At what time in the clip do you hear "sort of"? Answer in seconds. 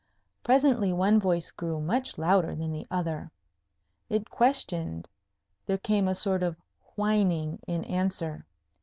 6.15-6.57